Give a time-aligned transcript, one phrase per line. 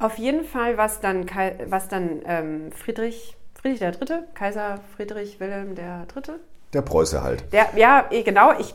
[0.00, 1.26] Auf jeden Fall, was dann,
[1.66, 6.40] was dann ähm, Friedrich, Friedrich der Dritte, Kaiser Friedrich Wilhelm der Dritte?
[6.72, 7.44] Der Preuße halt.
[7.52, 8.58] Der, ja, eh, genau.
[8.58, 8.72] Ich,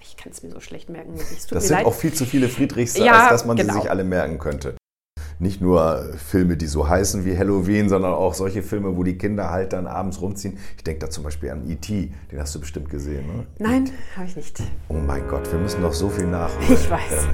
[0.00, 1.14] ich kann es mir so schlecht merken.
[1.16, 1.86] das sind leid.
[1.86, 3.72] auch viel zu viele Friedrichs, ja, als dass man genau.
[3.72, 4.76] sie sich alle merken könnte.
[5.40, 9.50] Nicht nur Filme, die so heißen wie Halloween, sondern auch solche Filme, wo die Kinder
[9.50, 10.58] halt dann abends rumziehen.
[10.76, 13.46] Ich denke da zum Beispiel an E.T., den hast du bestimmt gesehen, ne?
[13.58, 14.62] Nein, habe ich nicht.
[14.88, 16.74] Oh mein Gott, wir müssen noch so viel nachholen.
[16.74, 17.26] Ich weiß.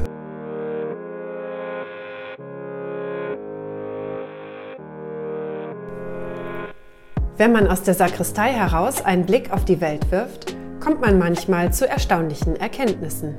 [7.38, 11.70] Wenn man aus der Sakristei heraus einen Blick auf die Welt wirft, kommt man manchmal
[11.70, 13.34] zu erstaunlichen Erkenntnissen.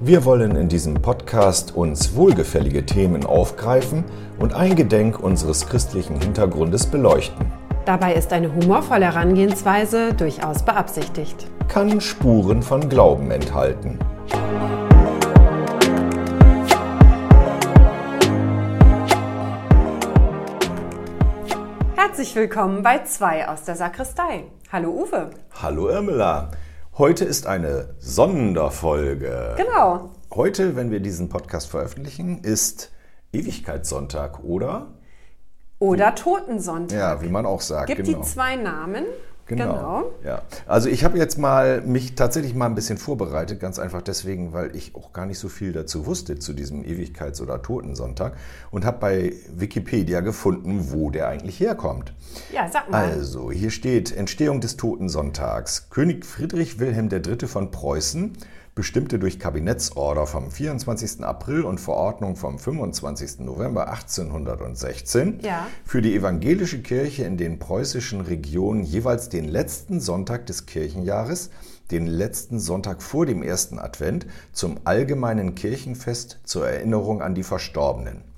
[0.00, 4.04] Wir wollen in diesem Podcast uns wohlgefällige Themen aufgreifen
[4.38, 7.50] und eingedenk unseres christlichen Hintergrundes beleuchten.
[7.86, 11.48] Dabei ist eine humorvolle Herangehensweise durchaus beabsichtigt.
[11.66, 13.98] Kann Spuren von Glauben enthalten.
[22.20, 24.44] Herzlich willkommen bei 2 aus der Sakristei.
[24.70, 25.30] Hallo Uwe.
[25.62, 26.50] Hallo Irmela.
[26.98, 29.54] Heute ist eine Sonderfolge.
[29.56, 30.10] Genau.
[30.30, 32.92] Heute, wenn wir diesen Podcast veröffentlichen, ist
[33.32, 34.88] Ewigkeitssonntag, oder?
[35.78, 36.98] Oder Totensonntag.
[36.98, 37.86] Ja, wie man auch sagt.
[37.86, 38.18] Gibt genau.
[38.18, 39.06] die zwei Namen.
[39.50, 39.74] Genau.
[39.74, 40.04] genau.
[40.24, 40.42] Ja.
[40.66, 44.76] Also ich habe jetzt mal mich tatsächlich mal ein bisschen vorbereitet, ganz einfach deswegen, weil
[44.76, 48.36] ich auch gar nicht so viel dazu wusste zu diesem Ewigkeits- oder Totensonntag
[48.70, 52.14] und habe bei Wikipedia gefunden, wo der eigentlich herkommt.
[52.52, 53.04] Ja, sag mal.
[53.04, 55.90] Also hier steht Entstehung des Totensonntags.
[55.90, 57.48] König Friedrich Wilhelm III.
[57.48, 58.36] von Preußen
[58.74, 61.24] bestimmte durch Kabinettsorder vom 24.
[61.24, 63.40] April und Verordnung vom 25.
[63.40, 65.66] November 1816 ja.
[65.84, 71.50] für die evangelische Kirche in den preußischen Regionen jeweils den letzten Sonntag des Kirchenjahres,
[71.90, 78.29] den letzten Sonntag vor dem ersten Advent, zum allgemeinen Kirchenfest zur Erinnerung an die Verstorbenen.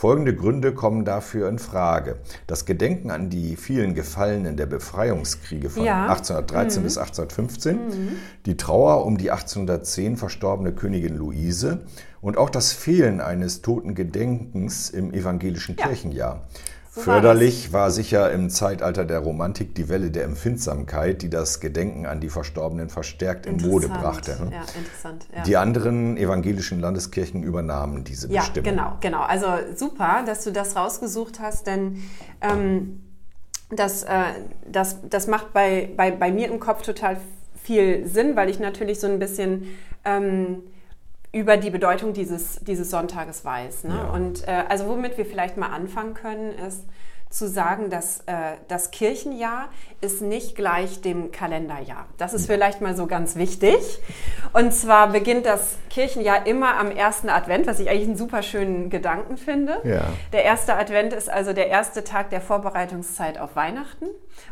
[0.00, 2.20] Folgende Gründe kommen dafür in Frage.
[2.46, 6.06] Das Gedenken an die vielen Gefallenen der Befreiungskriege von ja.
[6.06, 6.84] 1813 mhm.
[6.84, 8.08] bis 1815, mhm.
[8.46, 11.82] die Trauer um die 1810 verstorbene Königin Luise
[12.22, 15.88] und auch das Fehlen eines toten Gedenkens im evangelischen ja.
[15.88, 16.46] Kirchenjahr.
[16.92, 21.60] So Förderlich war, war sicher im Zeitalter der Romantik die Welle der Empfindsamkeit, die das
[21.60, 24.32] Gedenken an die Verstorbenen verstärkt in Mode brachte.
[24.32, 24.50] Ne?
[24.52, 25.28] Ja, interessant.
[25.32, 25.42] Ja.
[25.44, 28.70] Die anderen evangelischen Landeskirchen übernahmen diese ja, Bestimmung.
[28.70, 29.20] Genau, genau.
[29.20, 29.46] Also
[29.76, 32.02] super, dass du das rausgesucht hast, denn
[32.40, 33.00] ähm,
[33.70, 34.24] das, äh,
[34.66, 37.18] das, das macht bei, bei, bei mir im Kopf total
[37.62, 39.68] viel Sinn, weil ich natürlich so ein bisschen
[40.04, 40.64] ähm,
[41.32, 43.84] über die Bedeutung dieses, dieses Sonntages weiß.
[43.84, 43.94] Ne?
[43.94, 44.10] Ja.
[44.10, 46.84] Und äh, also womit wir vielleicht mal anfangen können, ist
[47.30, 49.68] zu sagen, dass äh, das Kirchenjahr
[50.00, 52.06] ist nicht gleich dem Kalenderjahr.
[52.18, 54.00] Das ist vielleicht mal so ganz wichtig.
[54.52, 58.90] Und zwar beginnt das Kirchenjahr immer am ersten Advent, was ich eigentlich einen super schönen
[58.90, 59.80] Gedanken finde.
[59.84, 60.06] Ja.
[60.32, 64.06] Der erste Advent ist also der erste Tag der Vorbereitungszeit auf Weihnachten.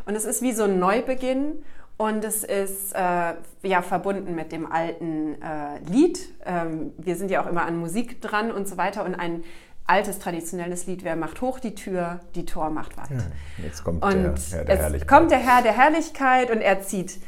[0.05, 1.61] Und es ist wie so ein Neubeginn.
[2.01, 6.29] Und es ist äh, ja verbunden mit dem alten äh, Lied.
[6.45, 9.03] Ähm, wir sind ja auch immer an Musik dran und so weiter.
[9.03, 9.43] Und ein
[9.85, 13.09] altes traditionelles Lied Wer macht hoch die Tür, die Tor macht weit.
[13.09, 15.07] Ja, jetzt kommt und der Herr der Herrlichkeit.
[15.09, 17.19] kommt der Herr der Herrlichkeit und er zieht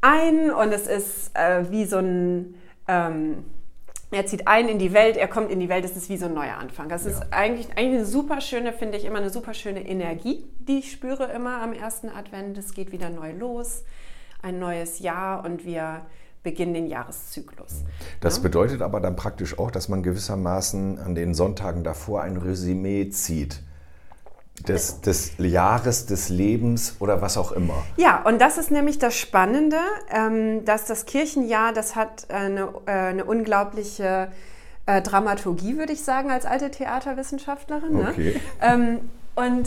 [0.00, 2.54] ein und es ist äh, wie so ein
[2.86, 3.44] ähm,
[4.12, 6.26] er zieht ein in die Welt, er kommt in die Welt, es ist wie so
[6.26, 6.88] ein neuer Anfang.
[6.88, 7.10] Das ja.
[7.10, 10.92] ist eigentlich, eigentlich eine super schöne, finde ich, immer eine super schöne Energie, die ich
[10.92, 12.58] spüre immer am ersten Advent.
[12.58, 13.82] Es geht wieder neu los
[14.42, 16.02] ein neues Jahr und wir
[16.42, 17.84] beginnen den Jahreszyklus.
[18.20, 18.42] Das ja?
[18.42, 23.62] bedeutet aber dann praktisch auch, dass man gewissermaßen an den Sonntagen davor ein Resümee zieht.
[24.68, 27.82] Des, des Jahres, des Lebens oder was auch immer.
[27.96, 29.78] Ja, und das ist nämlich das Spannende,
[30.10, 34.30] ähm, dass das Kirchenjahr, das hat eine, äh, eine unglaubliche
[34.84, 37.94] äh, Dramaturgie, würde ich sagen, als alte Theaterwissenschaftlerin.
[37.94, 38.08] Ne?
[38.10, 38.40] Okay.
[38.60, 39.00] Ähm,
[39.34, 39.66] und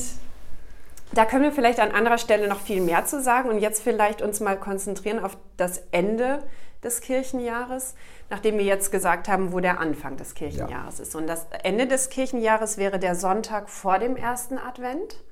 [1.14, 4.22] da können wir vielleicht an anderer Stelle noch viel mehr zu sagen und jetzt vielleicht
[4.22, 6.44] uns mal konzentrieren auf das Ende
[6.84, 7.96] des Kirchenjahres,
[8.30, 11.04] nachdem wir jetzt gesagt haben, wo der Anfang des Kirchenjahres ja.
[11.04, 11.16] ist.
[11.16, 15.24] Und das Ende des Kirchenjahres wäre der Sonntag vor dem ersten Advent.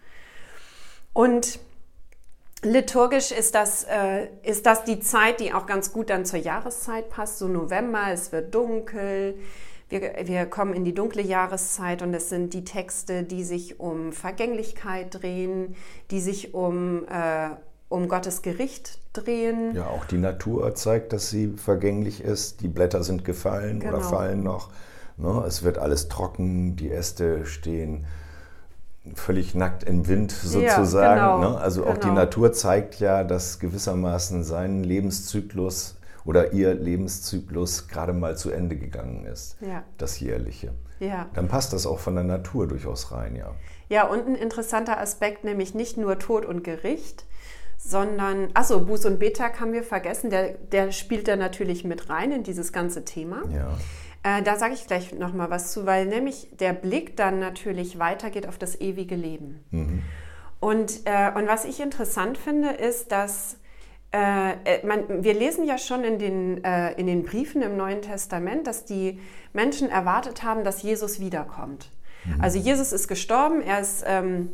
[1.13, 1.60] Und
[2.63, 7.10] liturgisch ist das, äh, ist das die Zeit, die auch ganz gut dann zur Jahreszeit
[7.10, 9.38] passt, so November, es wird dunkel,
[9.91, 14.13] wir, wir kommen in die dunkle Jahreszeit und es sind die Texte, die sich um
[14.13, 15.75] Vergänglichkeit drehen,
[16.09, 17.49] die sich um, äh,
[17.89, 19.75] um Gottes Gericht drehen.
[19.75, 22.61] Ja, auch die Natur zeigt, dass sie vergänglich ist.
[22.61, 23.97] Die Blätter sind gefallen genau.
[23.97, 24.69] oder fallen noch.
[25.17, 25.43] Ne?
[25.45, 28.05] Es wird alles trocken, die Äste stehen
[29.15, 31.17] völlig nackt im Wind sozusagen.
[31.17, 31.57] Ja, genau, ne?
[31.57, 32.13] Also auch die genau.
[32.13, 35.95] Natur zeigt ja, dass gewissermaßen sein Lebenszyklus
[36.25, 39.83] oder ihr Lebenszyklus gerade mal zu Ende gegangen ist, Ja.
[39.97, 40.73] das jährliche.
[41.00, 41.29] Ja.
[41.33, 43.56] Dann passt das auch von der Natur durchaus rein, ja.
[43.89, 47.25] Ja, und ein interessanter Aspekt, nämlich nicht nur Tod und Gericht,
[47.77, 52.31] sondern, achso, Buß und Betag haben wir vergessen, der, der spielt da natürlich mit rein
[52.31, 53.41] in dieses ganze Thema.
[53.51, 53.77] Ja.
[54.24, 58.47] Äh, da sage ich gleich nochmal was zu, weil nämlich der Blick dann natürlich weitergeht
[58.47, 59.63] auf das ewige Leben.
[60.59, 63.57] Und, äh, und was ich interessant finde, ist, dass
[64.13, 68.02] äh, äh, man, wir lesen ja schon in den, äh, in den Briefen im Neuen
[68.02, 69.19] Testament, dass die
[69.54, 71.90] Menschen erwartet haben, dass Jesus wiederkommt.
[72.40, 74.52] Also Jesus ist gestorben, er ist ähm,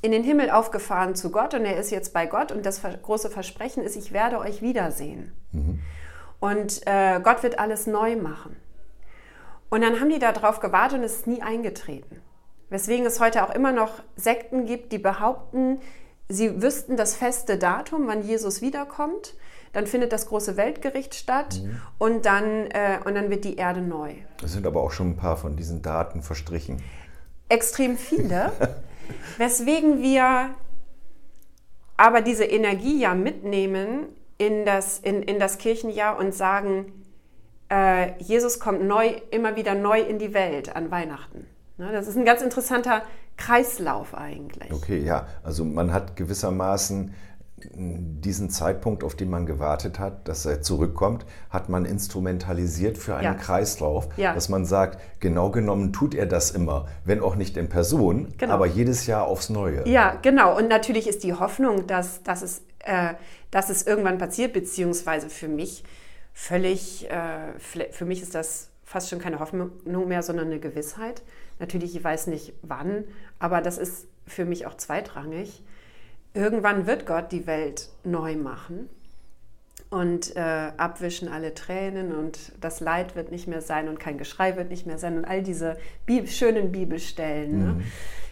[0.00, 3.30] in den Himmel aufgefahren zu Gott und er ist jetzt bei Gott und das große
[3.30, 5.32] Versprechen ist, ich werde euch wiedersehen.
[6.38, 8.54] Und äh, Gott wird alles neu machen.
[9.70, 12.20] Und dann haben die darauf gewartet und es ist nie eingetreten.
[12.70, 15.80] Weswegen es heute auch immer noch Sekten gibt, die behaupten,
[16.28, 19.34] sie wüssten das feste Datum, wann Jesus wiederkommt.
[19.72, 21.60] Dann findet das große Weltgericht statt
[21.98, 24.14] und, dann, äh, und dann wird die Erde neu.
[24.42, 26.80] Es sind aber auch schon ein paar von diesen Daten verstrichen.
[27.48, 28.52] Extrem viele.
[29.38, 30.54] weswegen wir
[31.96, 34.06] aber diese Energie ja mitnehmen
[34.38, 37.04] in das, in, in das Kirchenjahr und sagen,
[37.70, 41.46] äh, Jesus kommt neu, immer wieder neu in die Welt an Weihnachten.
[41.76, 43.02] Ne, das ist ein ganz interessanter
[43.36, 44.72] Kreislauf eigentlich.
[44.72, 47.12] Okay, ja, also man hat gewissermaßen
[47.76, 53.24] diesen Zeitpunkt, auf den man gewartet hat, dass er zurückkommt, hat man instrumentalisiert für einen
[53.24, 53.34] Ja.
[53.34, 54.34] Kreislauf, Ja.
[54.34, 58.52] dass man sagt, genau genommen tut er das immer, wenn auch nicht in Person, Genau.
[58.54, 59.88] aber jedes Jahr aufs Neue.
[59.88, 60.56] Ja, genau.
[60.58, 63.14] Und natürlich ist die Hoffnung, dass, dass, es, äh,
[63.50, 65.84] dass es irgendwann passiert, beziehungsweise für mich
[66.34, 67.58] völlig, äh,
[67.92, 69.70] für mich ist das fast schon keine Hoffnung
[70.06, 71.22] mehr, sondern eine Gewissheit.
[71.58, 73.04] Natürlich, ich weiß nicht wann,
[73.38, 75.62] aber das ist für mich auch zweitrangig.
[76.32, 78.88] Irgendwann wird Gott die Welt neu machen
[79.90, 84.56] und äh, abwischen alle Tränen und das Leid wird nicht mehr sein und kein Geschrei
[84.56, 87.58] wird nicht mehr sein und all diese Bib schönen Bibelstellen.
[87.58, 87.82] Ne?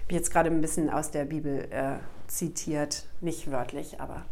[0.01, 4.25] Ich bin jetzt gerade ein bisschen aus der Bibel äh, zitiert, nicht wörtlich, aber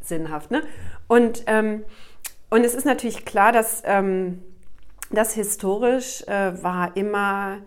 [0.00, 0.50] sinnhaft.
[0.50, 0.62] Ne?
[1.06, 1.84] Und, ähm,
[2.48, 4.42] und es ist natürlich klar, dass ähm,
[5.10, 7.58] das historisch äh, war immer,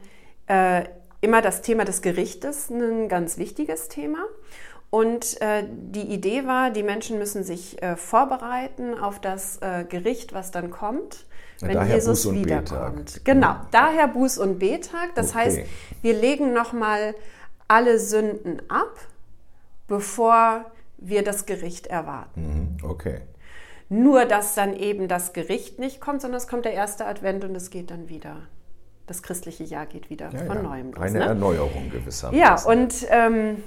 [0.47, 0.83] äh,
[1.21, 4.19] immer das Thema des Gerichtes ein ganz wichtiges Thema.
[4.89, 10.33] Und äh, die Idee war, die Menschen müssen sich äh, vorbereiten auf das äh, Gericht,
[10.33, 11.25] was dann kommt,
[11.59, 13.21] Ja, wenn daher Jesus Buß- wiederkommt.
[13.25, 15.13] Genau, daher Buß- und Betag.
[15.15, 15.37] Das Okay.
[15.39, 15.59] heißt,
[16.01, 17.15] wir legen nochmal
[17.67, 18.93] alle Sünden ab,
[19.87, 20.65] bevor
[20.97, 22.77] wir das Gericht erwarten.
[22.81, 23.21] Mhm, Okay.
[23.89, 27.55] Nur, dass dann eben das Gericht nicht kommt, sondern es kommt der erste Advent und
[27.55, 28.35] es geht dann wieder.
[29.07, 30.61] Das christliche Jahr geht wieder Ja, von ja.
[30.61, 31.01] neuem los.
[31.01, 31.25] Eine ne?
[31.25, 32.37] Erneuerung gewissermaßen.
[32.37, 33.63] Ja, und ähm,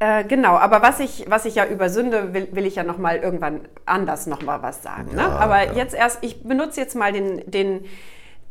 [0.00, 3.18] äh, genau, aber was ich, was ich ja über Sünde will, will ich ja nochmal
[3.18, 5.14] irgendwann anders nochmal was sagen.
[5.14, 5.22] ne?
[5.22, 5.72] Ja, Aber ja.
[5.74, 7.84] jetzt erst, ich benutze jetzt mal den, den,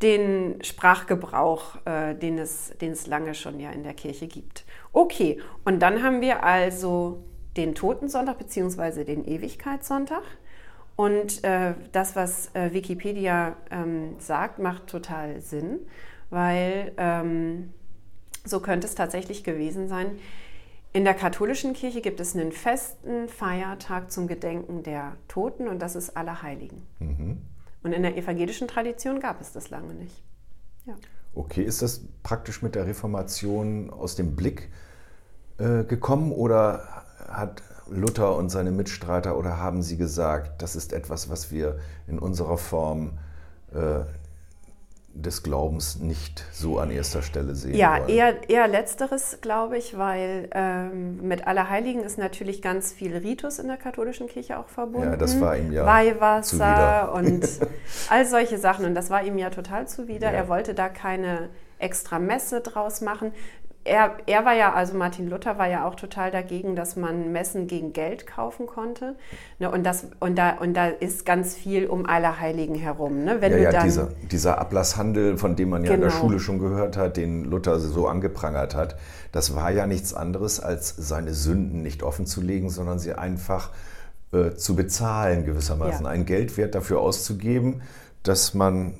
[0.01, 4.63] den Sprachgebrauch, äh, den, es, den es lange schon ja in der Kirche gibt.
[4.93, 7.21] Okay, und dann haben wir also
[7.57, 9.03] den Totensonntag bzw.
[9.03, 10.23] den Ewigkeitssonntag.
[11.01, 15.79] Und äh, das, was äh, Wikipedia ähm, sagt, macht total Sinn,
[16.29, 17.73] weil ähm,
[18.45, 20.19] so könnte es tatsächlich gewesen sein.
[20.93, 25.95] In der katholischen Kirche gibt es einen festen Feiertag zum Gedenken der Toten und das
[25.95, 26.83] ist Allerheiligen.
[27.81, 30.23] Und in der evangelischen Tradition gab es das lange nicht.
[30.85, 30.93] Ja.
[31.33, 34.69] Okay, ist das praktisch mit der Reformation aus dem Blick
[35.57, 41.29] äh, gekommen oder hat Luther und seine Mitstreiter oder haben sie gesagt, das ist etwas,
[41.29, 43.17] was wir in unserer Form
[43.73, 44.01] äh,
[45.13, 48.09] des Glaubens nicht so an erster Stelle sehen Ja, wollen?
[48.09, 53.67] eher, eher letzteres, glaube ich, weil ähm, mit Allerheiligen ist natürlich ganz viel Ritus in
[53.67, 55.09] der katholischen Kirche auch verbunden.
[55.09, 57.13] Ja, das war ihm ja Weihwasser zuwider.
[57.13, 57.45] und
[58.09, 58.85] all solche Sachen.
[58.85, 60.31] Und das war ihm ja total zuwider.
[60.31, 60.37] Ja.
[60.37, 63.33] Er wollte da keine extra Messe draus machen.
[63.83, 67.65] Er, er war ja, also Martin Luther war ja auch total dagegen, dass man Messen
[67.65, 69.15] gegen Geld kaufen konnte.
[69.57, 73.23] Ne, und, das, und, da, und da ist ganz viel um Allerheiligen herum.
[73.23, 73.37] Ne?
[73.41, 76.21] Wenn ja, du ja, dann, dieser, dieser Ablasshandel, von dem man ja in der Genau.
[76.21, 78.97] Schule schon gehört hat, den Luther so angeprangert hat,
[79.31, 83.71] das war ja nichts anderes, als seine Sünden nicht offen zu legen, sondern sie einfach
[84.31, 86.11] äh, zu bezahlen gewissermaßen, Ja.
[86.11, 87.81] einen Geldwert dafür auszugeben,
[88.23, 88.93] dass man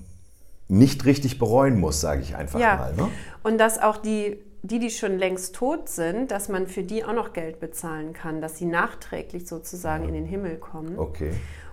[0.67, 2.93] nicht richtig bereuen muss, sage ich einfach Ja, mal.
[2.95, 3.09] Ne?
[3.43, 7.13] und dass auch die, die, die schon längst tot sind, dass man für die auch
[7.13, 10.99] noch Geld bezahlen kann, dass sie nachträglich sozusagen in den Himmel kommen.
[10.99, 11.31] Okay.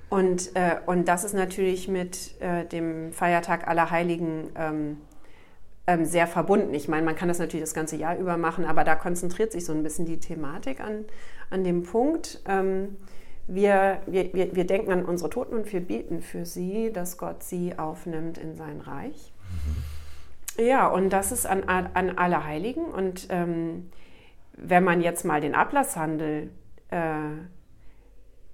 [0.09, 4.97] Und, äh, und das ist natürlich mit äh, dem Feiertag Allerheiligen ähm,
[5.87, 6.73] ähm, sehr verbunden.
[6.73, 9.67] Ich meine, man kann das natürlich das ganze Jahr über machen, aber da konzentriert sich
[9.67, 11.05] so ein bisschen die Thematik an,
[11.51, 12.41] an dem Punkt.
[12.49, 12.97] Ähm,
[13.47, 17.43] wir, wir, wir, wir denken an unsere Toten und wir beten für sie, dass Gott
[17.43, 19.33] sie aufnimmt in sein Reich.
[19.51, 19.98] Mhm.
[20.59, 22.85] Ja, und das ist an, an alle Heiligen.
[22.87, 23.91] Und ähm,
[24.53, 26.51] wenn man jetzt mal den Ablasshandel
[26.91, 26.99] äh,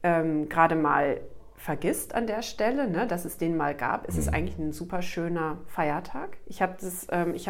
[0.02, 1.20] ähm, gerade mal
[1.56, 4.34] vergisst an der Stelle, ne, dass es den mal gab, ist es mhm.
[4.34, 6.36] eigentlich ein super schöner Feiertag.
[6.44, 6.76] Ich habe
[7.10, 7.48] ähm, ich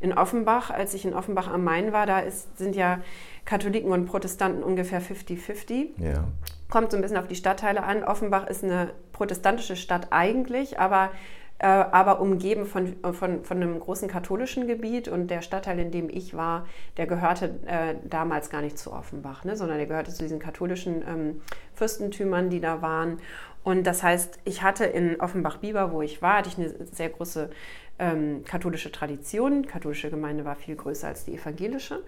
[0.00, 3.00] in Offenbach, als ich in Offenbach am Main war, da ist, sind ja
[3.44, 6.00] Katholiken und Protestanten ungefähr 50-50.
[6.02, 6.24] Ja.
[6.70, 8.02] Kommt so ein bisschen auf die Stadtteile an.
[8.02, 11.10] Offenbach ist eine protestantische Stadt eigentlich, aber
[11.58, 15.08] äh, aber umgeben von, von, von einem großen katholischen Gebiet.
[15.08, 19.44] Und der Stadtteil, in dem ich war, der gehörte äh, damals gar nicht zu Offenbach,
[19.44, 21.40] ne, sondern der gehörte zu diesen katholischen ähm,
[21.74, 23.18] Fürstentümern, die da waren.
[23.62, 27.50] Und das heißt, ich hatte in Offenbach-Bieber, wo ich war, hatte ich eine sehr große
[27.98, 29.62] ähm, katholische Tradition.
[29.62, 32.02] Die katholische Gemeinde war viel größer als die evangelische.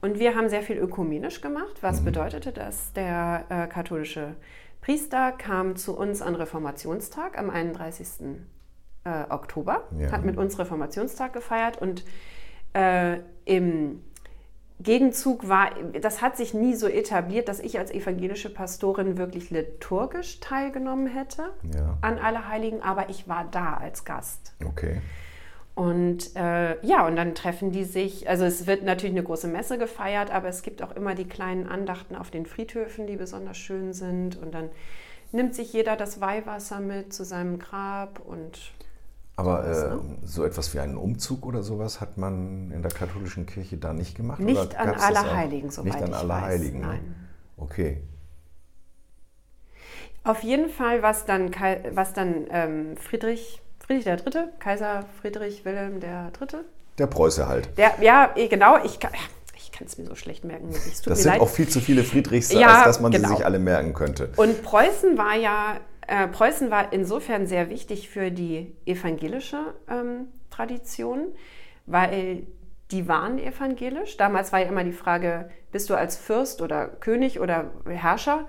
[0.00, 2.06] Und wir haben sehr viel ökumenisch gemacht, was mhm.
[2.06, 4.34] bedeutete, dass der äh, katholische
[4.80, 8.08] Priester kam zu uns an Reformationstag am 31
[9.04, 10.10] äh, Oktober, ja.
[10.12, 12.04] hat mit uns Reformationstag gefeiert und
[12.74, 14.02] äh, im
[14.80, 20.40] Gegenzug war, das hat sich nie so etabliert, dass ich als evangelische Pastorin wirklich liturgisch
[20.40, 21.96] teilgenommen hätte ja.
[22.00, 24.54] an Allerheiligen, aber ich war da als Gast.
[24.64, 25.00] Okay.
[25.74, 29.78] Und äh, ja, und dann treffen die sich, also es wird natürlich eine große Messe
[29.78, 33.94] gefeiert, aber es gibt auch immer die kleinen Andachten auf den Friedhöfen, die besonders schön
[33.94, 34.36] sind.
[34.36, 34.68] Und dann
[35.30, 38.72] nimmt sich jeder das Weihwasser mit zu seinem Grab und
[39.42, 43.76] aber äh, so etwas wie einen Umzug oder sowas hat man in der katholischen Kirche
[43.76, 44.40] da nicht gemacht?
[44.40, 46.86] Nicht an Allerheiligen, soweit Nicht an Allerheiligen, ne?
[46.86, 47.14] Nein.
[47.56, 48.02] Okay.
[50.24, 51.50] Auf jeden Fall, was dann,
[51.90, 56.60] was dann ähm, Friedrich, Friedrich III., Kaiser Friedrich Wilhelm III.
[56.98, 57.76] Der Preuße halt.
[57.76, 58.76] Der, ja, eh, genau.
[58.84, 59.00] Ich,
[59.56, 60.68] ich kann es mir so schlecht merken.
[60.70, 61.40] Es das sind leid.
[61.40, 63.28] auch viel zu viele Friedrichs, ja, als dass man genau.
[63.28, 64.30] sie sich alle merken könnte.
[64.36, 71.28] Und Preußen war ja äh, Preußen war insofern sehr wichtig für die evangelische ähm, Tradition,
[71.86, 72.46] weil
[72.90, 74.16] die waren evangelisch.
[74.16, 78.46] Damals war ja immer die Frage, bist du als Fürst oder König oder Herrscher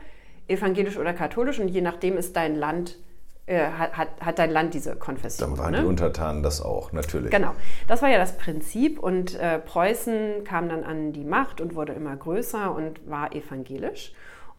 [0.48, 1.60] evangelisch oder katholisch?
[1.60, 2.98] Und je nachdem ist dein Land
[3.46, 5.50] äh, hat, hat, dein Land diese Konfession.
[5.50, 5.82] Dann waren ne?
[5.82, 7.30] die Untertanen das auch, natürlich.
[7.30, 7.52] Genau,
[7.90, 11.92] das war ja das Prinzip und äh, Preußen kam dann an die Macht und wurde
[11.92, 14.14] immer größer und war evangelisch.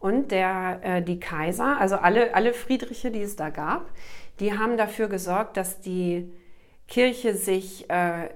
[0.05, 3.89] Und der, äh, die Kaiser, also alle, alle Friedriche, die es da gab,
[4.39, 6.31] die haben dafür gesorgt, dass die
[6.87, 8.29] Kirche sich, äh,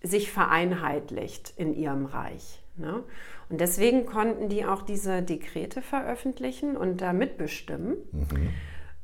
[0.00, 2.62] sich vereinheitlicht in ihrem Reich.
[2.76, 3.02] Ne?
[3.48, 7.96] Und deswegen konnten die auch diese Dekrete veröffentlichen und da mitbestimmen.
[8.12, 8.50] Mhm.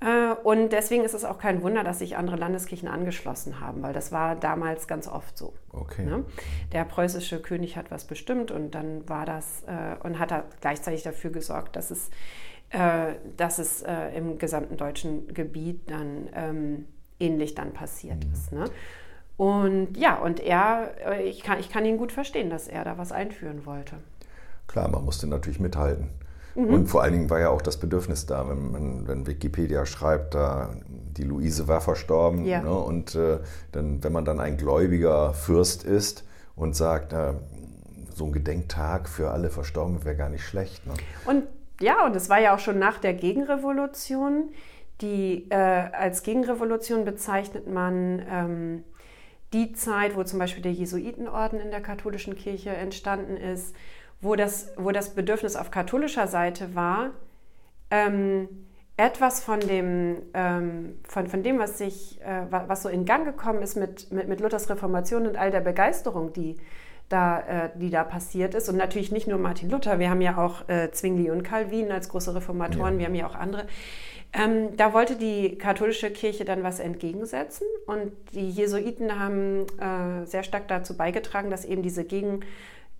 [0.04, 3.94] Äh, und deswegen ist es auch kein Wunder, dass sich andere Landeskirchen angeschlossen haben, weil
[3.94, 5.54] das war damals ganz oft so.
[5.72, 6.04] Okay.
[6.04, 6.24] Ne?
[6.72, 11.02] Der preußische König hat was bestimmt und dann war das äh, und hat da gleichzeitig
[11.02, 12.10] dafür gesorgt, dass es,
[12.70, 16.84] äh, dass es äh, im gesamten deutschen Gebiet dann ähm,
[17.18, 18.32] ähnlich dann passiert mhm.
[18.32, 18.52] ist.
[18.52, 18.64] Ne?
[19.38, 23.10] Und ja, und er, ich kann, ich kann ihn gut verstehen, dass er da was
[23.10, 23.96] einführen wollte.
[24.68, 26.10] Klar, man musste natürlich mithalten.
[26.54, 26.74] Mhm.
[26.74, 30.34] Und vor allen Dingen war ja auch das Bedürfnis da, wenn, man, wenn Wikipedia schreibt,
[30.34, 32.44] da die Luise war verstorben.
[32.44, 32.62] Ja.
[32.62, 33.38] Ne, und äh,
[33.72, 36.24] dann, wenn man dann ein gläubiger Fürst ist
[36.56, 37.34] und sagt, äh,
[38.14, 40.86] so ein Gedenktag für alle Verstorbenen wäre gar nicht schlecht.
[40.86, 40.94] Ne?
[41.24, 41.44] Und
[41.80, 44.50] ja, und es war ja auch schon nach der Gegenrevolution.
[45.00, 48.84] Die, äh, als Gegenrevolution bezeichnet man ähm,
[49.52, 53.74] die Zeit, wo zum Beispiel der Jesuitenorden in der katholischen Kirche entstanden ist
[54.20, 57.10] wo das, wo das Bedürfnis auf katholischer Seite war,
[57.90, 58.48] ähm,
[58.96, 63.62] etwas von dem, ähm, von, von dem was, sich, äh, was so in Gang gekommen
[63.62, 66.56] ist mit, mit, mit Luthers Reformation und all der Begeisterung, die
[67.08, 68.68] da, äh, die da passiert ist.
[68.68, 72.08] Und natürlich nicht nur Martin Luther, wir haben ja auch äh, Zwingli und Calvin als
[72.08, 72.98] große Reformatoren, ja.
[73.00, 73.66] wir haben ja auch andere.
[74.32, 80.42] Ähm, da wollte die katholische Kirche dann was entgegensetzen und die Jesuiten haben äh, sehr
[80.42, 82.40] stark dazu beigetragen, dass eben diese Gegen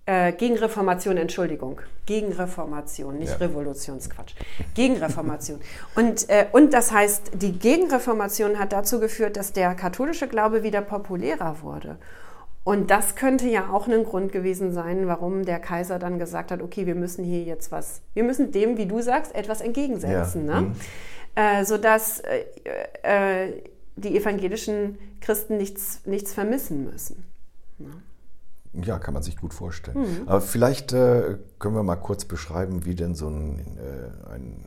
[0.05, 1.81] äh, Gegenreformation, Entschuldigung.
[2.05, 3.37] Gegenreformation, nicht ja.
[3.37, 4.35] Revolutionsquatsch.
[4.75, 5.59] Gegenreformation.
[5.95, 10.81] und, äh, und das heißt, die Gegenreformation hat dazu geführt, dass der katholische Glaube wieder
[10.81, 11.97] populärer wurde.
[12.63, 16.63] Und das könnte ja auch ein Grund gewesen sein, warum der Kaiser dann gesagt hat,
[16.63, 20.47] okay, wir müssen hier jetzt was, wir müssen dem, wie du sagst, etwas entgegensetzen.
[20.47, 20.61] Ja.
[20.61, 20.67] Ne?
[20.67, 20.75] Mhm.
[21.35, 22.45] Äh, sodass äh,
[23.03, 23.61] äh,
[23.95, 27.23] die evangelischen Christen nichts, nichts vermissen müssen.
[28.83, 29.99] Ja, kann man sich gut vorstellen.
[29.99, 30.27] Mhm.
[30.27, 34.65] Aber vielleicht äh, können wir mal kurz beschreiben, wie denn so ein, äh, ein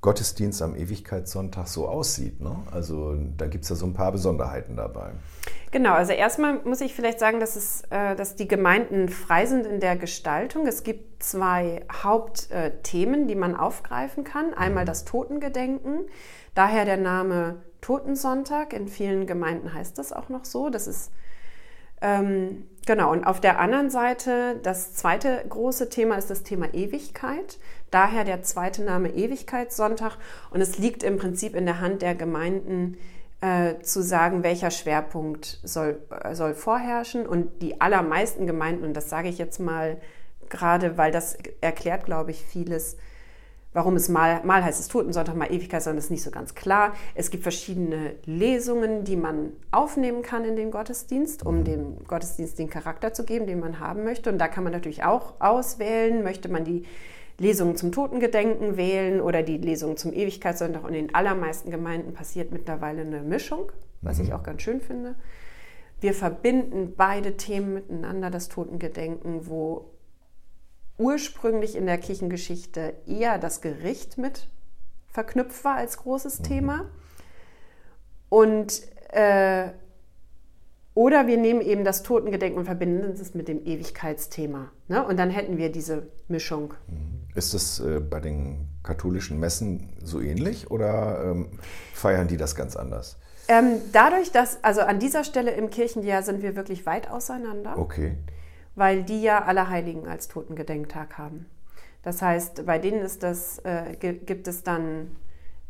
[0.00, 2.40] Gottesdienst am Ewigkeitssonntag so aussieht.
[2.40, 2.56] Ne?
[2.70, 5.12] Also da gibt es ja so ein paar Besonderheiten dabei.
[5.72, 9.66] Genau, also erstmal muss ich vielleicht sagen, dass, es, äh, dass die Gemeinden frei sind
[9.66, 10.66] in der Gestaltung.
[10.66, 14.54] Es gibt zwei Hauptthemen, die man aufgreifen kann.
[14.54, 14.86] Einmal mhm.
[14.86, 16.06] das Totengedenken,
[16.54, 18.72] daher der Name Totensonntag.
[18.72, 20.70] In vielen Gemeinden heißt das auch noch so.
[20.70, 21.10] Das ist
[22.00, 27.58] ähm, genau, und auf der anderen Seite, das zweite große Thema ist das Thema Ewigkeit.
[27.90, 30.18] Daher der zweite Name Ewigkeitssonntag.
[30.50, 32.98] Und es liegt im Prinzip in der Hand der Gemeinden,
[33.40, 37.26] äh, zu sagen, welcher Schwerpunkt soll, äh, soll vorherrschen.
[37.26, 40.00] Und die allermeisten Gemeinden, und das sage ich jetzt mal
[40.48, 42.96] gerade, weil das erklärt, glaube ich, vieles,
[43.76, 46.94] Warum es mal, mal heißt es Totensonntag, mal Ewigkeitssonntag, ist nicht so ganz klar.
[47.14, 51.64] Es gibt verschiedene Lesungen, die man aufnehmen kann in den Gottesdienst, um mhm.
[51.64, 54.32] dem Gottesdienst den Charakter zu geben, den man haben möchte.
[54.32, 56.84] Und da kann man natürlich auch auswählen, möchte man die
[57.36, 60.82] Lesungen zum Totengedenken wählen oder die Lesungen zum Ewigkeitssonntag.
[60.82, 64.24] Und in den allermeisten Gemeinden passiert mittlerweile eine Mischung, was mhm.
[64.24, 65.16] ich auch ganz schön finde.
[66.00, 69.90] Wir verbinden beide Themen miteinander, das Totengedenken, wo
[70.98, 74.48] ursprünglich in der Kirchengeschichte eher das Gericht mit
[75.08, 76.44] verknüpft war als großes mhm.
[76.44, 76.84] Thema.
[78.28, 79.70] Und äh,
[80.94, 84.70] oder wir nehmen eben das Totengedenken und verbinden es mit dem Ewigkeitsthema.
[84.88, 85.06] Ne?
[85.06, 86.74] Und dann hätten wir diese Mischung.
[86.88, 87.26] Mhm.
[87.34, 91.48] Ist das äh, bei den katholischen Messen so ähnlich oder ähm,
[91.92, 93.18] feiern die das ganz anders?
[93.48, 97.78] Ähm, dadurch, dass, also an dieser Stelle im Kirchenjahr sind wir wirklich weit auseinander.
[97.78, 98.16] Okay
[98.76, 101.46] weil die ja Allerheiligen als Totengedenktag haben.
[102.02, 105.16] Das heißt, bei denen ist das, äh, gibt es dann,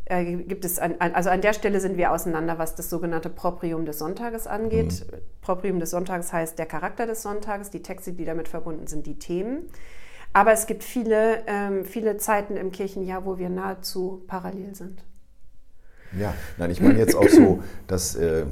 [0.05, 3.87] äh, gibt es, an, also an der Stelle sind wir auseinander, was das sogenannte Proprium
[3.87, 5.07] des Sonntages angeht.
[5.11, 5.17] Mhm.
[5.41, 9.19] Proprium des Sonntages heißt der Charakter des Sonntages, die Texte, die damit verbunden sind, die
[9.19, 9.71] Themen.
[10.35, 15.03] Aber es gibt viele, ähm, viele Zeiten im Kirchenjahr, wo wir nahezu parallel sind.
[16.19, 18.45] Ja, nein, ich meine jetzt auch so, dass äh,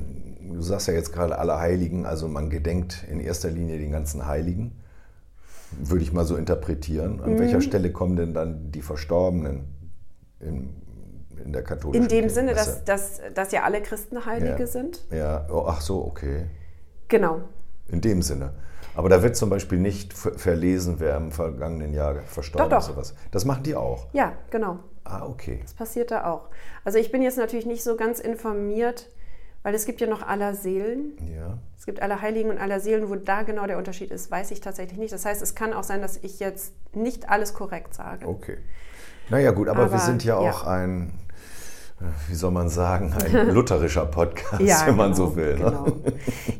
[0.53, 4.27] du sagst ja jetzt gerade alle Heiligen, also man gedenkt in erster Linie den ganzen
[4.27, 4.73] Heiligen,
[5.73, 7.21] würde ich mal so interpretieren.
[7.21, 7.39] An mhm.
[7.39, 9.65] welcher Stelle kommen denn dann die Verstorbenen
[10.41, 10.75] in,
[11.45, 14.67] in der katholischen In dem Sinne, dass, dass, dass ja alle Christen Heilige ja.
[14.67, 15.05] sind.
[15.11, 16.47] Ja, oh, ach so, okay.
[17.09, 17.41] Genau.
[17.89, 18.53] In dem Sinne.
[18.97, 22.89] Aber da wird zum Beispiel nicht verlesen, wer im vergangenen Jahr verstorben doch, doch.
[22.89, 22.95] ist.
[22.95, 23.15] Sowas.
[23.33, 24.07] Das machen die auch.
[24.13, 24.79] Ja, genau.
[25.03, 25.59] Ah, okay.
[25.63, 26.49] Das passiert da auch.
[26.85, 29.11] Also ich bin jetzt natürlich nicht so ganz informiert
[29.65, 31.17] weil es gibt ja noch aller Seelen.
[31.35, 31.59] Ja.
[31.77, 33.09] Es gibt aller Heiligen und aller Seelen.
[33.09, 35.13] Wo da genau der Unterschied ist, weiß ich tatsächlich nicht.
[35.13, 38.29] Das heißt, es kann auch sein, dass ich jetzt nicht alles korrekt sage.
[38.29, 38.59] Okay.
[39.31, 40.71] Naja, gut, aber, aber wir sind ja auch ja.
[40.71, 41.15] ein,
[41.99, 45.55] äh, wie soll man sagen, ein lutherischer Podcast, ja, wenn man genau, so will.
[45.55, 45.65] Ne?
[45.65, 45.87] Genau.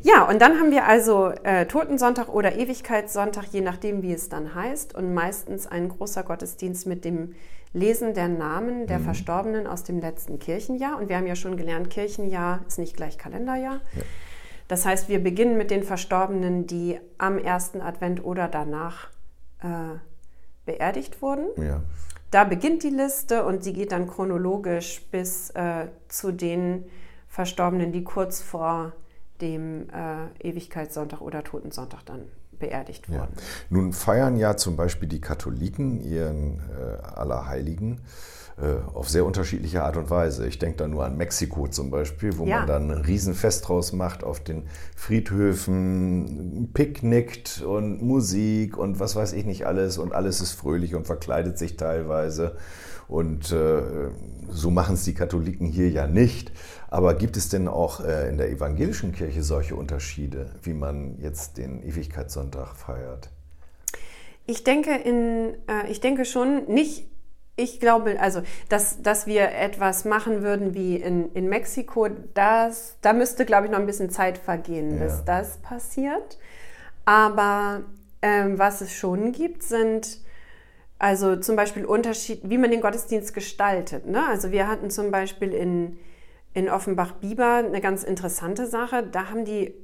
[0.01, 4.55] Ja, und dann haben wir also äh, Totensonntag oder Ewigkeitssonntag, je nachdem, wie es dann
[4.55, 4.95] heißt.
[4.95, 7.35] Und meistens ein großer Gottesdienst mit dem
[7.75, 9.03] Lesen der Namen der mhm.
[9.03, 10.97] Verstorbenen aus dem letzten Kirchenjahr.
[10.97, 13.81] Und wir haben ja schon gelernt, Kirchenjahr ist nicht gleich Kalenderjahr.
[13.95, 14.01] Ja.
[14.67, 19.09] Das heißt, wir beginnen mit den Verstorbenen, die am ersten Advent oder danach
[19.61, 19.99] äh,
[20.65, 21.47] beerdigt wurden.
[21.61, 21.81] Ja.
[22.31, 26.85] Da beginnt die Liste und sie geht dann chronologisch bis äh, zu den
[27.27, 28.93] Verstorbenen, die kurz vor
[29.41, 32.29] dem äh, Ewigkeitssonntag oder Totensonntag dann
[32.59, 33.33] beerdigt worden.
[33.35, 33.43] Ja.
[33.69, 38.01] Nun feiern ja zum Beispiel die Katholiken ihren äh, Allerheiligen
[38.57, 40.47] äh, auf sehr unterschiedliche Art und Weise.
[40.47, 42.59] Ich denke da nur an Mexiko zum Beispiel, wo ja.
[42.59, 44.63] man dann ein Riesenfest draus macht, auf den
[44.95, 51.05] Friedhöfen picknickt und Musik und was weiß ich nicht alles und alles ist fröhlich und
[51.05, 52.55] verkleidet sich teilweise.
[53.09, 53.81] Und äh,
[54.49, 56.53] so machen es die Katholiken hier ja nicht.
[56.89, 61.57] Aber gibt es denn auch äh, in der evangelischen Kirche solche Unterschiede, wie man jetzt
[61.57, 63.29] den Ewigkeitssonntag feiert?
[64.45, 67.09] Ich denke, in, äh, ich denke schon nicht.
[67.57, 73.13] Ich glaube, also, dass, dass wir etwas machen würden wie in, in Mexiko, das, da
[73.13, 75.05] müsste, glaube ich, noch ein bisschen Zeit vergehen, ja.
[75.05, 76.37] bis das passiert.
[77.05, 77.83] Aber
[78.21, 80.19] ähm, was es schon gibt, sind
[80.99, 84.05] also zum Beispiel Unterschied, wie man den Gottesdienst gestaltet.
[84.05, 84.25] Ne?
[84.27, 85.97] Also wir hatten zum Beispiel in,
[86.55, 89.03] in Offenbach-Bieber eine ganz interessante Sache.
[89.03, 89.75] Da haben die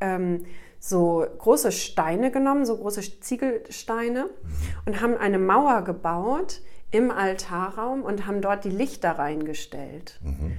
[0.00, 0.46] ähm,
[0.78, 4.30] so große Steine genommen, so große Ziegelsteine
[4.86, 10.20] und haben eine Mauer gebaut im Altarraum und haben dort die Lichter reingestellt.
[10.22, 10.56] Mhm.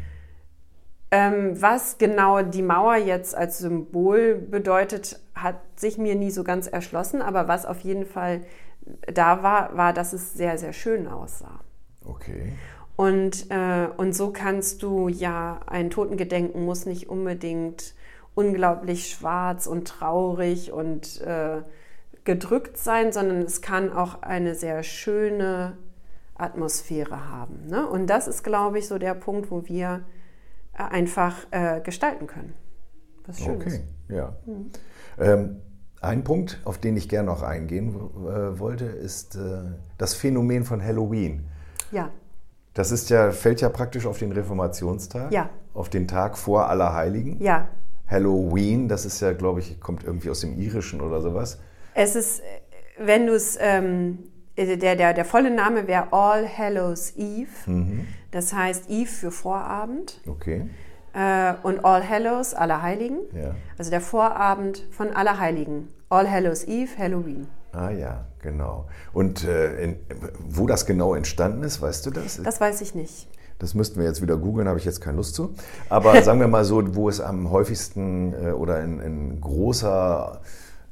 [1.11, 6.67] Ähm, was genau die Mauer jetzt als Symbol bedeutet, hat sich mir nie so ganz
[6.67, 8.41] erschlossen, aber was auf jeden Fall
[9.13, 11.59] da war, war, dass es sehr, sehr schön aussah.
[12.05, 12.53] Okay.
[12.95, 17.95] Und, äh, und so kannst du ja, ein Totengedenken muss nicht unbedingt
[18.35, 21.61] unglaublich schwarz und traurig und äh,
[22.23, 25.77] gedrückt sein, sondern es kann auch eine sehr schöne
[26.35, 27.67] Atmosphäre haben.
[27.67, 27.87] Ne?
[27.87, 30.03] Und das ist, glaube ich, so der Punkt, wo wir
[30.77, 32.53] äh, einfach äh, gestalten können.
[33.25, 33.65] Was Schönes.
[33.65, 34.35] Okay, ja.
[34.45, 34.71] Mhm.
[35.19, 35.61] Ähm,
[36.01, 39.63] ein Punkt, auf den ich gerne noch eingehen äh, wollte, ist äh,
[39.97, 41.45] das Phänomen von Halloween.
[41.91, 42.11] Ja.
[42.73, 45.31] Das ist ja, fällt ja praktisch auf den Reformationstag.
[45.31, 45.49] Ja.
[45.73, 47.41] Auf den Tag vor Allerheiligen.
[47.41, 47.67] Ja.
[48.07, 51.59] Halloween, das ist ja, glaube ich, kommt irgendwie aus dem Irischen oder sowas.
[51.93, 52.41] Es ist,
[52.97, 54.19] wenn du es, ähm,
[54.57, 57.49] der, der, der volle Name wäre All Hallows Eve.
[57.65, 58.07] Mhm.
[58.31, 60.19] Das heißt Eve für Vorabend.
[60.27, 60.69] Okay.
[61.13, 63.19] Äh, und All Hallows, Allerheiligen.
[63.33, 63.55] Ja.
[63.77, 65.87] Also der Vorabend von Allerheiligen.
[66.09, 67.47] All Hallows Eve, Halloween.
[67.73, 68.87] Ah ja, genau.
[69.13, 69.95] Und äh, in,
[70.47, 72.41] wo das genau entstanden ist, weißt du das?
[72.41, 73.27] Das weiß ich nicht.
[73.57, 75.55] Das müssten wir jetzt wieder googeln, habe ich jetzt keine Lust zu.
[75.89, 80.41] Aber sagen wir mal so, wo es am häufigsten äh, oder in, in großer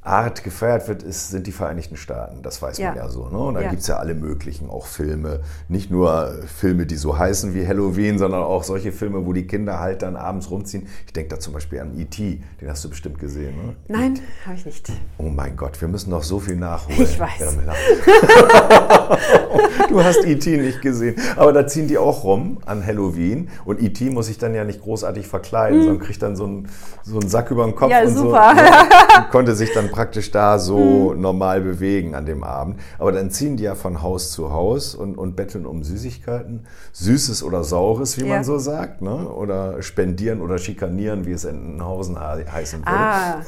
[0.04, 2.42] Art gefeiert wird, ist, sind die Vereinigten Staaten.
[2.42, 3.28] Das weiß man ja, so.
[3.28, 3.38] Ne?
[3.38, 3.70] Und da ja.
[3.70, 5.42] gibt es ja alle möglichen, auch Filme.
[5.68, 9.78] Nicht nur Filme, die so heißen wie Halloween, sondern auch solche Filme, wo die Kinder
[9.78, 10.88] halt dann abends rumziehen.
[11.06, 13.54] Ich denke da zum Beispiel an E.T., den hast du bestimmt gesehen.
[13.56, 13.76] Ne?
[13.86, 14.90] Nein, habe ich nicht.
[15.18, 17.00] Oh mein Gott, wir müssen noch so viel nachholen.
[17.00, 17.38] Ich weiß.
[19.88, 20.56] du hast E.T.
[20.56, 21.14] nicht gesehen.
[21.36, 23.50] Aber da ziehen die auch rum an Halloween.
[23.64, 24.10] Und E.T.
[24.10, 25.84] muss sich dann ja nicht großartig verkleiden, mhm.
[25.84, 26.68] sondern kriegt dann so einen,
[27.04, 28.54] so einen Sack über den Kopf ja, und super.
[28.56, 28.60] so.
[28.60, 28.72] Ne?
[29.22, 31.20] Und konnte sich dann praktisch da so mhm.
[31.20, 32.80] normal bewegen an dem Abend.
[32.98, 36.66] Aber dann ziehen die ja von Haus zu Haus und, und betteln um Süßigkeiten.
[36.92, 38.34] Süßes oder Saures, wie ja.
[38.34, 39.02] man so sagt.
[39.02, 39.28] Ne?
[39.28, 42.90] Oder spendieren oder schikanieren, wie es in Entenhausen heißen würde.
[42.90, 43.42] Ah.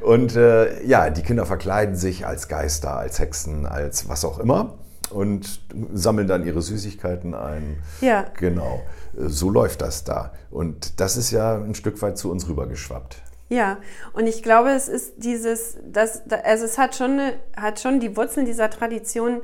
[0.00, 4.74] und äh, ja, die Kinder verkleiden sich als Geister, als Hexen, als was auch immer
[5.10, 5.60] und
[5.92, 7.78] sammeln dann ihre Süßigkeiten ein.
[8.00, 8.26] Ja.
[8.38, 8.82] Genau.
[9.16, 10.32] So läuft das da.
[10.50, 13.22] Und das ist ja ein Stück weit zu uns rübergeschwappt.
[13.50, 13.78] Ja,
[14.12, 17.20] und ich glaube, es ist dieses, das, also es hat schon,
[17.56, 19.42] hat schon die Wurzeln dieser Tradition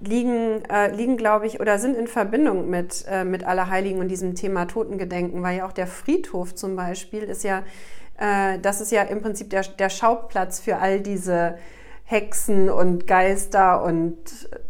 [0.00, 4.36] liegen, äh, liegen glaube ich, oder sind in Verbindung mit, äh, mit Allerheiligen und diesem
[4.36, 7.64] Thema Totengedenken, weil ja auch der Friedhof zum Beispiel ist ja,
[8.16, 11.58] äh, das ist ja im Prinzip der, der Schauplatz für all diese
[12.04, 14.16] Hexen und Geister und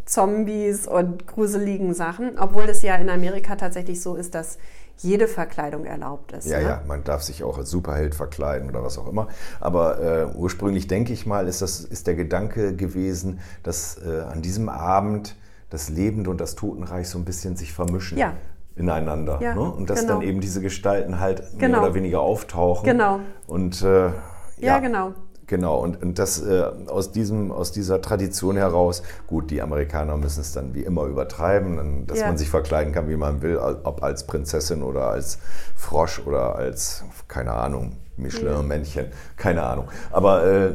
[0.07, 4.59] Zombies und gruseligen Sachen, obwohl es ja in Amerika tatsächlich so ist, dass
[4.99, 6.47] jede Verkleidung erlaubt ist.
[6.47, 6.65] Ja, ne?
[6.65, 9.29] ja, man darf sich auch als Superheld verkleiden oder was auch immer.
[9.61, 14.43] Aber äh, ursprünglich denke ich mal, ist, das, ist der Gedanke gewesen, dass äh, an
[14.43, 15.37] diesem Abend
[15.71, 18.19] das Lebende und das Totenreich so ein bisschen sich vermischen.
[18.19, 18.35] Ja.
[18.77, 19.39] ineinander.
[19.43, 19.61] Ja, ne?
[19.61, 20.15] Und dass genau.
[20.15, 21.79] dann eben diese Gestalten halt genau.
[21.79, 22.85] mehr oder weniger auftauchen.
[22.85, 23.21] Genau.
[23.47, 24.13] Und äh, ja,
[24.61, 25.15] ja, genau.
[25.49, 30.43] Genau, und, und das äh, aus, diesem, aus dieser Tradition heraus, gut, die Amerikaner müssen
[30.43, 32.27] es dann wie immer übertreiben, dass ja.
[32.27, 35.39] man sich verkleiden kann, wie man will, ob als Prinzessin oder als
[35.75, 39.07] Frosch oder als, keine Ahnung, Michelin-Männchen,
[39.37, 39.89] keine Ahnung.
[40.11, 40.73] Aber äh,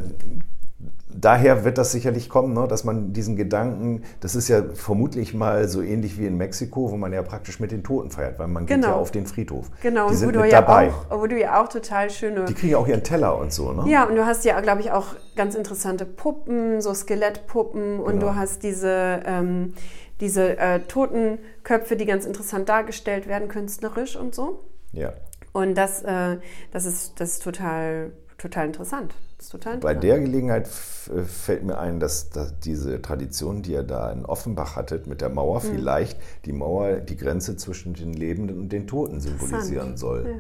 [1.20, 5.68] daher wird das sicherlich kommen, ne, dass man diesen Gedanken, das ist ja vermutlich mal
[5.68, 8.66] so ähnlich wie in Mexiko, wo man ja praktisch mit den Toten feiert, weil man
[8.66, 8.88] genau.
[8.88, 9.70] geht ja auf den Friedhof.
[9.82, 10.92] Genau, die sind wo, du ja dabei.
[11.10, 12.46] Auch, wo du ja auch total schöne...
[12.46, 13.90] Die kriegen ja auch ihren Teller und so, ne?
[13.90, 18.32] Ja, und du hast ja, glaube ich, auch ganz interessante Puppen, so Skelettpuppen und genau.
[18.32, 19.22] du hast diese...
[19.26, 19.74] Ähm,
[20.20, 24.64] diese äh, Totenköpfe, die ganz interessant dargestellt werden, künstlerisch und so.
[24.94, 25.12] Ja.
[25.52, 26.38] Und das, äh,
[26.72, 28.12] das, ist, das ist total,
[28.44, 29.14] total interessant
[29.50, 34.12] total Bei der Gelegenheit äh, fällt mir ein, dass, dass, diese Tradition, die ihr da
[34.12, 35.68] in Offenbach hattet mit der Mauer, mhm.
[35.68, 40.26] vielleicht die Mauer die Grenze zwischen den Lebenden und den Toten symbolisieren soll.
[40.28, 40.36] Ja.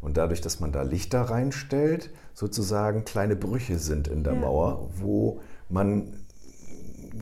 [0.00, 4.40] Und dadurch, dass man da Lichter reinstellt, sozusagen kleine Brüche sind in der ja.
[4.40, 6.12] Mauer, wo man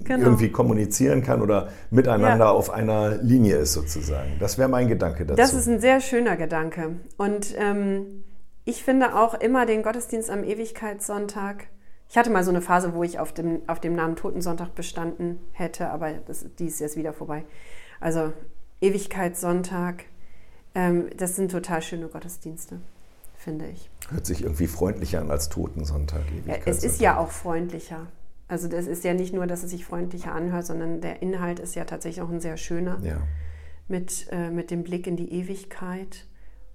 [0.04, 0.26] Genau.
[0.26, 2.50] irgendwie kommunizieren kann oder miteinander ja.
[2.50, 4.32] auf einer Linie ist sozusagen.
[4.38, 5.36] Das wäre mein Gedanke dazu.
[5.36, 6.96] Das ist ein sehr schöner Gedanke.
[7.16, 8.22] Und ähm,
[8.66, 11.68] ich finde auch immer den Gottesdienst am Ewigkeitssonntag.
[12.08, 15.38] Ich hatte mal so eine Phase, wo ich auf dem, auf dem Namen Totensonntag bestanden
[15.52, 17.44] hätte, aber das, die ist jetzt wieder vorbei.
[18.00, 18.32] Also
[18.80, 20.04] Ewigkeitssonntag,
[20.74, 22.80] ähm, das sind total schöne Gottesdienste,
[23.36, 23.88] finde ich.
[24.10, 26.22] Hört sich irgendwie freundlicher an als Totensonntag.
[26.64, 28.08] Es ist ja auch freundlicher.
[28.48, 31.76] Also das ist ja nicht nur, dass es sich freundlicher anhört, sondern der Inhalt ist
[31.76, 32.98] ja tatsächlich auch ein sehr schöner.
[33.02, 33.18] Ja.
[33.86, 36.26] Mit, äh, mit dem Blick in die Ewigkeit.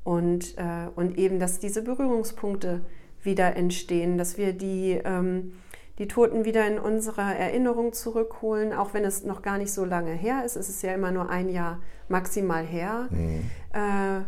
[0.04, 2.82] Und, äh, und eben, dass diese Berührungspunkte
[3.22, 5.54] wieder entstehen, dass wir die, ähm,
[6.00, 10.14] die Toten wieder in unserer Erinnerung zurückholen, auch wenn es noch gar nicht so lange
[10.14, 10.56] her ist.
[10.56, 13.08] Es ist ja immer nur ein Jahr maximal her.
[13.12, 13.50] Mhm.
[13.74, 14.24] Äh,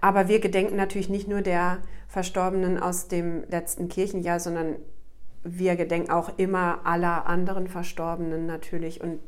[0.00, 4.76] aber wir gedenken natürlich nicht nur der Verstorbenen aus dem letzten Kirchenjahr, sondern
[5.44, 9.20] wir gedenken auch immer aller anderen Verstorbenen natürlich und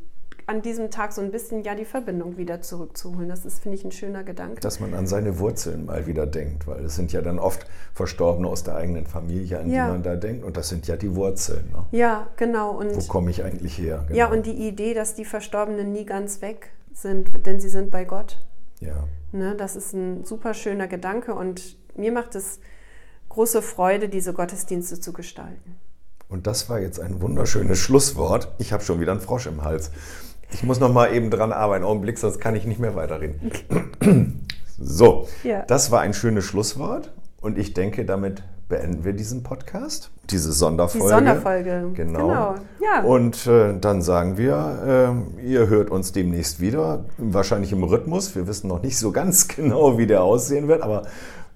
[0.50, 3.28] an diesem Tag so ein bisschen ja die Verbindung wieder zurückzuholen.
[3.28, 4.60] Das ist, finde ich, ein schöner Gedanke.
[4.60, 8.48] Dass man an seine Wurzeln mal wieder denkt, weil es sind ja dann oft Verstorbene
[8.48, 9.86] aus der eigenen Familie, an ja.
[9.86, 10.44] die man da denkt.
[10.44, 11.70] Und das sind ja die Wurzeln.
[11.70, 11.86] Ne?
[11.92, 12.72] Ja, genau.
[12.72, 14.04] Und Wo komme ich eigentlich her?
[14.08, 14.18] Genau.
[14.18, 18.04] Ja, und die Idee, dass die Verstorbenen nie ganz weg sind, denn sie sind bei
[18.04, 18.38] Gott.
[18.80, 19.06] Ja.
[19.30, 22.58] Ne, das ist ein super schöner Gedanke und mir macht es
[23.28, 25.76] große Freude, diese Gottesdienste zu gestalten.
[26.28, 28.48] Und das war jetzt ein wunderschönes Schlusswort.
[28.58, 29.90] Ich habe schon wieder einen Frosch im Hals.
[30.52, 31.84] Ich muss noch mal eben dran arbeiten.
[31.84, 33.52] Augenblick, sonst kann ich nicht mehr weiterreden.
[34.82, 35.62] So, ja.
[35.66, 37.12] das war ein schönes Schlusswort.
[37.42, 41.06] Und ich denke, damit beenden wir diesen Podcast, diese Sonderfolge.
[41.06, 42.28] Die Sonderfolge, genau.
[42.28, 42.54] genau.
[42.80, 43.02] Ja.
[43.02, 48.34] Und äh, dann sagen wir, äh, ihr hört uns demnächst wieder, wahrscheinlich im Rhythmus.
[48.34, 51.02] Wir wissen noch nicht so ganz genau, wie der aussehen wird, aber